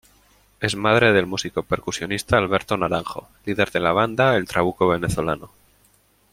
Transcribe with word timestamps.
Es 0.59 0.75
madre 0.75 1.13
del 1.13 1.27
músico 1.27 1.61
percusionista 1.61 2.35
Alberto 2.35 2.75
Naranjo, 2.75 3.27
líder 3.45 3.69
de 3.69 3.79
la 3.81 3.91
banda 3.91 4.35
El 4.35 4.47
Trabuco 4.47 4.87
Venezolano. 4.87 5.51